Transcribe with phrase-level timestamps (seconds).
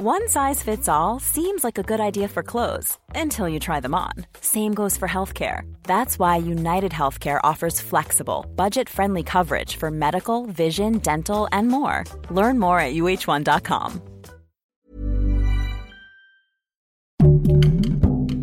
[0.00, 3.96] One size fits all seems like a good idea for clothes until you try them
[3.96, 4.12] on.
[4.40, 5.62] Same goes for healthcare.
[5.88, 12.04] That's why United Healthcare offers flexible, budget friendly coverage for medical, vision, dental, and more.
[12.30, 14.00] Learn more at uh1.com.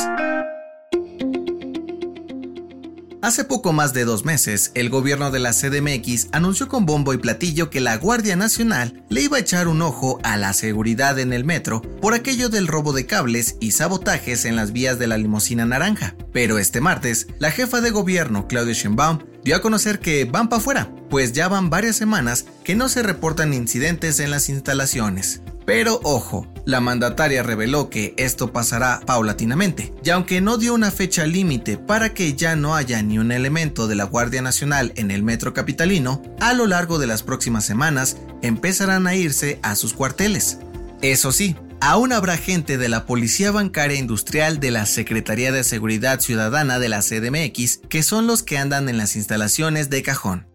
[3.28, 7.18] Hace poco más de dos meses, el gobierno de la CDMX anunció con bombo y
[7.18, 11.34] platillo que la Guardia Nacional le iba a echar un ojo a la seguridad en
[11.34, 15.18] el metro por aquello del robo de cables y sabotajes en las vías de la
[15.18, 16.16] limusina naranja.
[16.32, 20.62] Pero este martes, la jefa de gobierno, Claudia Sheinbaum, dio a conocer que van para
[20.62, 25.42] afuera, pues ya van varias semanas que no se reportan incidentes en las instalaciones.
[25.68, 31.26] Pero ojo, la mandataria reveló que esto pasará paulatinamente, y aunque no dio una fecha
[31.26, 35.24] límite para que ya no haya ni un elemento de la Guardia Nacional en el
[35.24, 40.60] metro capitalino, a lo largo de las próximas semanas empezarán a irse a sus cuarteles.
[41.02, 46.22] Eso sí, aún habrá gente de la Policía Bancaria Industrial de la Secretaría de Seguridad
[46.22, 50.48] Ciudadana de la CDMX que son los que andan en las instalaciones de cajón.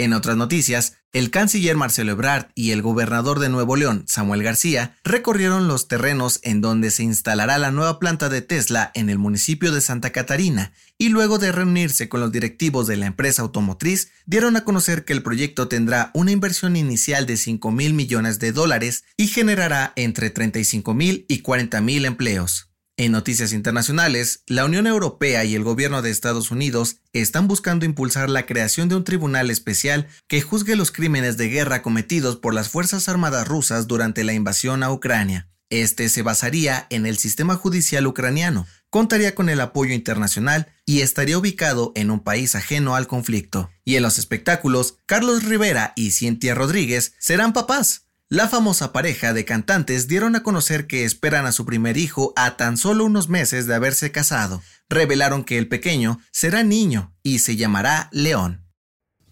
[0.00, 4.96] En otras noticias, el canciller Marcelo Ebrard y el gobernador de Nuevo León, Samuel García,
[5.04, 9.72] recorrieron los terrenos en donde se instalará la nueva planta de Tesla en el municipio
[9.72, 14.56] de Santa Catarina y luego de reunirse con los directivos de la empresa automotriz, dieron
[14.56, 19.04] a conocer que el proyecto tendrá una inversión inicial de 5 mil millones de dólares
[19.18, 22.69] y generará entre 35 mil y 40 mil empleos.
[23.00, 28.28] En noticias internacionales, la Unión Europea y el gobierno de Estados Unidos están buscando impulsar
[28.28, 32.68] la creación de un tribunal especial que juzgue los crímenes de guerra cometidos por las
[32.68, 35.48] Fuerzas Armadas rusas durante la invasión a Ucrania.
[35.70, 41.38] Este se basaría en el sistema judicial ucraniano, contaría con el apoyo internacional y estaría
[41.38, 43.70] ubicado en un país ajeno al conflicto.
[43.82, 48.09] Y en los espectáculos, Carlos Rivera y Cintia Rodríguez serán papás.
[48.32, 52.56] La famosa pareja de cantantes dieron a conocer que esperan a su primer hijo a
[52.56, 54.62] tan solo unos meses de haberse casado.
[54.88, 58.64] Revelaron que el pequeño será niño y se llamará León.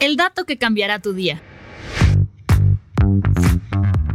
[0.01, 1.41] El dato que cambiará tu día.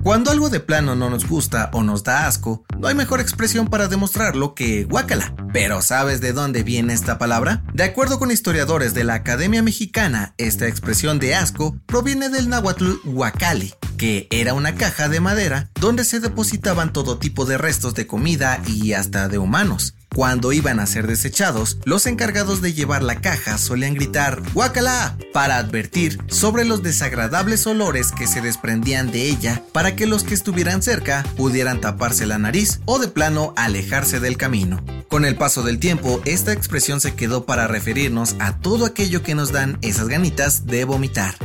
[0.03, 3.69] Cuando algo de plano no nos gusta o nos da asco, no hay mejor expresión
[3.69, 5.33] para demostrarlo que guácala.
[5.53, 7.63] Pero ¿sabes de dónde viene esta palabra?
[7.73, 12.95] De acuerdo con historiadores de la Academia Mexicana, esta expresión de asco proviene del náhuatl
[13.05, 18.07] huacali, que era una caja de madera donde se depositaban todo tipo de restos de
[18.07, 19.95] comida y hasta de humanos.
[20.13, 25.17] Cuando iban a ser desechados, los encargados de llevar la caja solían gritar ¡Guácala!
[25.33, 30.35] para advertir sobre los desagradables olores que se desprendían de ella para que los que
[30.35, 34.83] estuvieran cerca pudieran taparse la nariz o de plano alejarse del camino.
[35.07, 39.35] Con el paso del tiempo, esta expresión se quedó para referirnos a todo aquello que
[39.35, 41.35] nos dan esas ganitas de vomitar.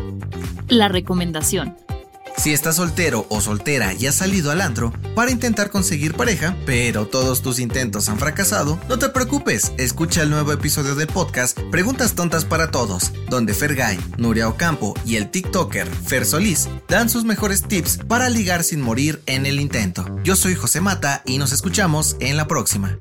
[0.68, 1.76] La recomendación.
[2.38, 7.06] Si estás soltero o soltera y has salido al antro para intentar conseguir pareja, pero
[7.06, 12.14] todos tus intentos han fracasado, no te preocupes, escucha el nuevo episodio del podcast Preguntas
[12.14, 17.64] Tontas para Todos, donde Fergay, Nuria Ocampo y el TikToker Fer Solís dan sus mejores
[17.64, 20.06] tips para ligar sin morir en el intento.
[20.22, 23.00] Yo soy José Mata y nos escuchamos en la próxima.